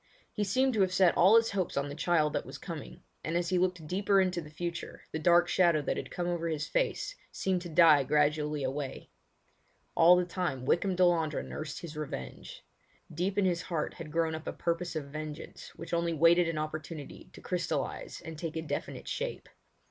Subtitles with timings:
[0.33, 3.37] He seemed to have set all his hopes on the child that was coming, and
[3.37, 6.67] as he looked deeper into the future the dark shadow that had come over his
[6.67, 9.11] face seemed to die gradually away.
[9.93, 12.65] All the time Wykham Delandre nursed his revenge.
[13.13, 16.57] Deep in his heart had grown up a purpose of vengeance which only waited an
[16.57, 19.47] opportunity to crystallise and take a definite shape.